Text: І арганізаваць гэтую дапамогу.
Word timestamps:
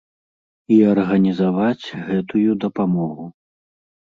І 0.75 0.77
арганізаваць 0.93 1.91
гэтую 2.07 2.51
дапамогу. 2.65 3.25